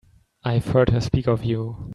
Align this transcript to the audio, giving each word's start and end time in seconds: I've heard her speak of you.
I've 0.43 0.65
heard 0.65 0.89
her 0.89 0.99
speak 0.99 1.27
of 1.27 1.45
you. 1.45 1.77